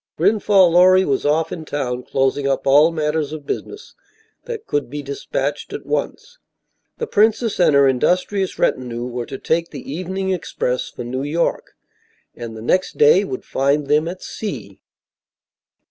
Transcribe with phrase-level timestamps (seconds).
[0.17, 3.93] Grenfall Lorry was off in town closing up all matters of business
[4.45, 6.39] that could be despatched at once.
[6.97, 11.75] The princess and her industrious retinue were to take the evening express for New York
[12.35, 14.81] and the next day would find them at sea.